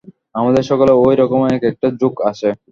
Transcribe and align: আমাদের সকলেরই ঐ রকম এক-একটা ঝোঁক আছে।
আমাদের 0.35 0.63
সকলেরই 0.63 0.99
ঐ 0.99 1.19
রকম 1.21 1.39
এক-একটা 1.49 1.87
ঝোঁক 1.99 2.15
আছে। 2.29 2.49